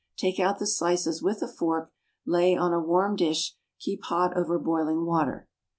Take 0.17 0.39
out 0.39 0.57
the 0.57 0.65
slices 0.65 1.21
with 1.21 1.43
a 1.43 1.47
fork, 1.47 1.91
lay 2.25 2.55
on 2.57 2.73
a 2.73 2.79
warmed 2.79 3.19
dish; 3.19 3.55
keep 3.79 4.03
hot 4.05 4.35
over 4.35 4.57
boiling 4.57 5.05
water. 5.05 5.47